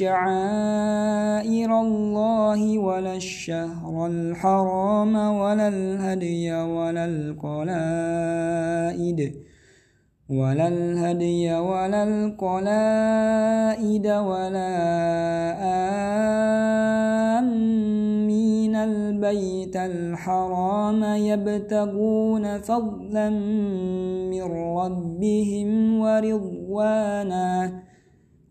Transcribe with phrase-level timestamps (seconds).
[0.00, 9.20] شعائر الله ولا الشهر الحرام ولا الهدي ولا القلائد
[10.30, 14.74] ولا الهدي ولا القلائد ولا
[17.38, 18.76] آمين.
[18.76, 23.30] البيت الحرام يبتغون فضلا
[24.30, 24.42] من
[24.80, 27.72] ربهم ورضوانا.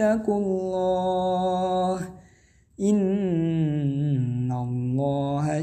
[0.00, 2.00] واتقوا الله
[2.76, 3.64] Innallaha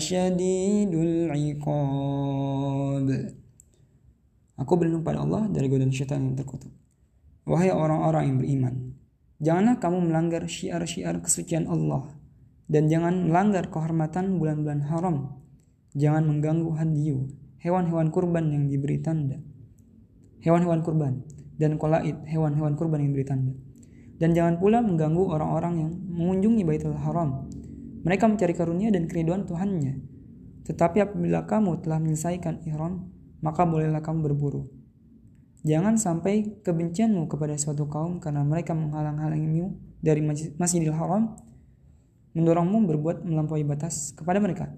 [0.02, 3.06] syadidul iqab.
[4.58, 6.74] Aku berlindung pada Allah dari godaan syaitan yang terkutuk.
[7.46, 8.98] Wahai orang-orang yang beriman,
[9.38, 12.18] janganlah kamu melanggar syiar-syiar kesucian Allah
[12.66, 15.38] dan jangan melanggar kehormatan bulan-bulan haram.
[15.94, 17.30] Jangan mengganggu hadiyu,
[17.62, 19.38] hewan-hewan kurban yang diberi tanda.
[20.42, 21.22] Hewan-hewan kurban
[21.62, 23.54] dan kolaid, hewan-hewan kurban yang diberi tanda
[24.19, 27.47] dan jangan pula mengganggu orang-orang yang mengunjungi Baitul Haram.
[28.03, 30.03] Mereka mencari karunia dan keriduan Tuhannya.
[30.67, 33.09] Tetapi apabila kamu telah menyelesaikan ihram,
[33.41, 34.67] maka bolehlah kamu berburu.
[35.63, 40.23] Jangan sampai kebencianmu kepada suatu kaum karena mereka menghalang-halangimu dari
[40.55, 41.39] Masjidil Haram,
[42.35, 44.71] mendorongmu berbuat melampaui batas kepada mereka.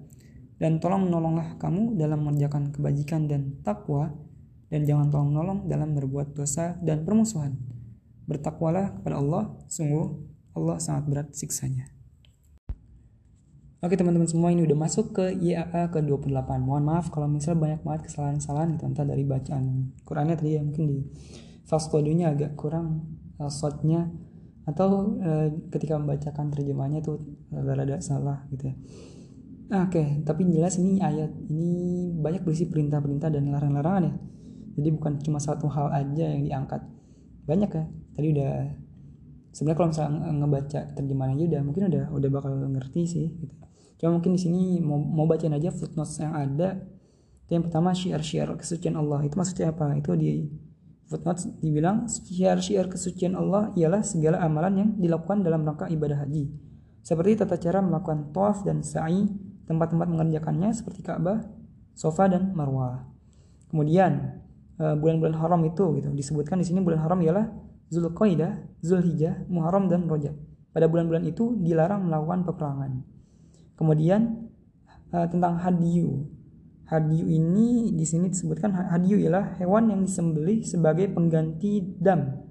[0.60, 4.12] Dan tolong menolonglah kamu dalam mengerjakan kebajikan dan takwa,
[4.68, 7.79] dan jangan tolong menolong dalam berbuat dosa dan permusuhan
[8.30, 10.06] Bertakwalah kepada Allah, sungguh
[10.54, 11.90] Allah sangat berat siksanya.
[13.80, 18.12] Oke teman-teman semua ini udah masuk ke IAA ke-28 Mohon maaf kalau misalnya banyak banget
[18.12, 20.98] kesalahan-kesalahan gitu Entah dari bacaan Qurannya tadi ya mungkin di
[21.64, 23.08] fast nya agak kurang
[23.40, 24.12] uh, shotnya
[24.68, 28.76] Atau uh, ketika membacakan terjemahnya tuh rada-rada salah gitu ya.
[29.70, 34.14] Oke, tapi jelas ini ayat ini banyak berisi perintah-perintah dan larangan-larangan ya.
[34.76, 36.82] Jadi bukan cuma satu hal aja yang diangkat
[37.50, 37.84] Banyak ya
[38.14, 38.52] tadi udah
[39.50, 43.54] sebenarnya kalau misalnya ngebaca terjemahan aja udah mungkin udah udah bakal ngerti sih gitu.
[43.98, 46.78] Cuma mungkin di sini mau mau bacain aja footnotes yang ada.
[47.44, 49.26] Itu yang pertama syiar-syiar kesucian Allah.
[49.26, 49.98] Itu maksudnya apa?
[49.98, 50.46] Itu di
[51.10, 56.48] footnotes dibilang syiar-syiar kesucian Allah ialah segala amalan yang dilakukan dalam rangka ibadah haji.
[57.02, 59.26] Seperti tata cara melakukan tawaf dan sa'i,
[59.66, 61.42] tempat-tempat mengerjakannya seperti Ka'bah,
[61.96, 63.08] Sofa dan Marwah.
[63.72, 64.40] Kemudian
[64.80, 67.46] eh, bulan-bulan haram itu gitu disebutkan di sini bulan haram ialah
[67.90, 70.38] Zulqaidah, Zulhijjah, Muharram dan Rajab.
[70.70, 73.02] Pada bulan-bulan itu dilarang melakukan peperangan.
[73.74, 74.46] Kemudian
[75.10, 76.30] uh, tentang hadiyu.
[76.86, 82.46] Hadiyu ini di sini disebutkan hadiyu ialah hewan yang disembelih sebagai pengganti dam,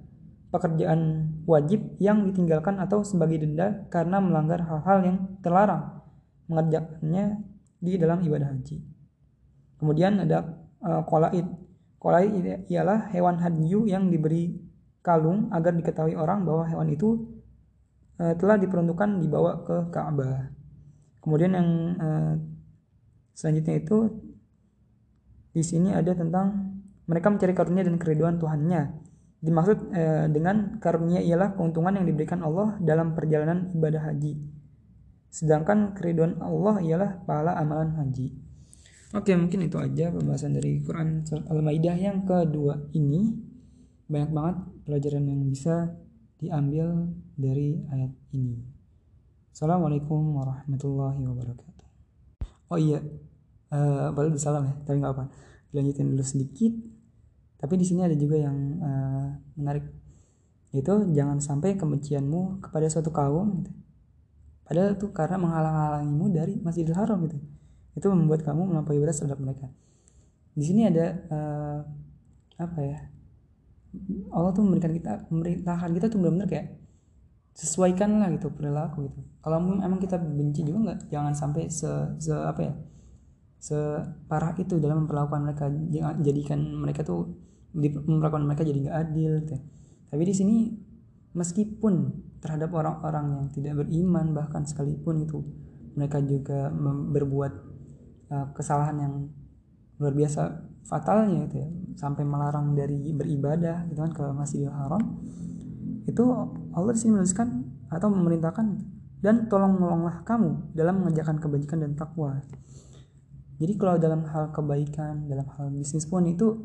[0.52, 6.04] pekerjaan wajib yang ditinggalkan atau sebagai denda karena melanggar hal-hal yang terlarang
[6.48, 7.44] mengerjakannya
[7.80, 8.80] di dalam ibadah haji.
[9.80, 11.48] Kemudian ada uh, kolaid.
[12.00, 12.32] Kolaid
[12.72, 14.56] ialah hewan hadiyu yang diberi
[15.04, 17.28] kalung agar diketahui orang bahwa hewan itu
[18.24, 20.48] uh, telah diperuntukkan dibawa ke Ka'bah.
[21.20, 22.34] Kemudian yang uh,
[23.36, 24.16] selanjutnya itu
[25.52, 28.96] di sini ada tentang mereka mencari karunia dan keriduan Tuhannya.
[29.44, 34.40] Dimaksud uh, dengan karunia ialah keuntungan yang diberikan Allah dalam perjalanan ibadah haji.
[35.28, 38.49] Sedangkan keriduan Allah ialah pahala amalan haji.
[39.10, 43.34] Oke, mungkin itu aja pembahasan dari Quran Al-Maidah yang kedua ini
[44.06, 45.98] banyak banget pelajaran yang bisa
[46.38, 48.62] diambil dari ayat ini.
[49.50, 51.88] Assalamualaikum warahmatullahi wabarakatuh.
[52.70, 53.02] Oh iya,
[53.74, 55.26] uh, baru salam ya, tapi nggak apa.
[55.74, 56.78] Dilanjutin dulu sedikit.
[57.58, 59.90] Tapi di sini ada juga yang uh, menarik,
[60.70, 63.74] yaitu jangan sampai kebencianmu kepada suatu kaum, gitu.
[64.70, 67.42] padahal itu karena menghalang-halangimu dari Masjidil Haram gitu.
[67.98, 69.68] Itu membuat kamu melampaui batas terhadap mereka.
[70.54, 71.80] Di sini ada uh,
[72.60, 73.00] apa ya?
[74.30, 76.78] Allah tuh memberikan kita memerintahkan kita tuh benar-benar kayak
[77.60, 82.32] sesuaikan lah gitu perilaku gitu kalau emang kita benci juga nggak jangan sampai se, se
[82.32, 82.74] apa ya
[83.60, 85.66] separah itu dalam memperlakukan mereka
[86.24, 87.36] jadikan mereka tuh
[87.76, 89.56] memperlakukan mereka jadi nggak adil gitu.
[90.08, 90.56] tapi di sini
[91.36, 91.94] meskipun
[92.40, 95.44] terhadap orang-orang yang tidak beriman bahkan sekalipun itu
[96.00, 96.72] mereka juga
[97.12, 97.54] berbuat
[98.30, 99.14] uh, kesalahan yang
[100.00, 100.42] luar biasa
[100.88, 101.70] fatalnya gitu ya.
[102.00, 105.02] Sampai melarang dari beribadah gitu kan ke Masjidil Haram.
[106.08, 106.24] Itu
[106.74, 108.66] Allah di sini menuliskan atau memerintahkan
[109.20, 112.40] dan tolong menolonglah kamu dalam mengerjakan kebajikan dan takwa.
[113.60, 116.56] Jadi kalau dalam hal kebaikan dalam hal bisnis pun itu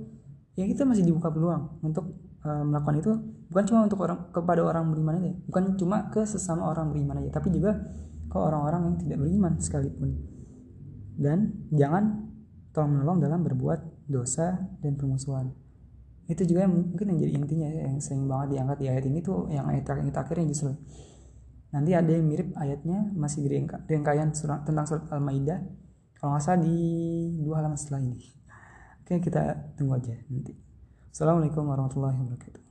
[0.55, 2.14] ya kita masih dibuka peluang untuk
[2.46, 3.12] uh, melakukan itu.
[3.50, 5.34] Bukan cuma untuk orang kepada orang beriman aja.
[5.50, 7.75] Bukan cuma ke sesama orang beriman aja tapi juga
[8.31, 10.33] ke orang-orang yang tidak beriman sekalipun
[11.14, 12.31] dan jangan
[12.75, 15.55] tolong menolong dalam berbuat dosa dan permusuhan.
[16.26, 19.19] Itu juga yang mungkin yang jadi intinya ya, yang sering banget diangkat di ayat ini
[19.20, 20.72] tuh yang ayat terakhir terakhirnya justru.
[21.75, 23.49] Nanti ada yang mirip ayatnya masih di
[23.90, 25.61] rangkaian surat, tentang surat al-maidah.
[26.19, 26.76] Kalau nggak salah di
[27.44, 28.19] dua halaman setelah ini.
[29.05, 30.56] Oke kita tunggu aja nanti.
[31.12, 32.63] Assalamualaikum warahmatullahi wabarakatuh